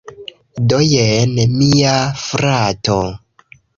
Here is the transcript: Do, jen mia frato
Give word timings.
Do, 0.71 0.77
jen 0.93 1.35
mia 1.59 1.91
frato 2.23 2.97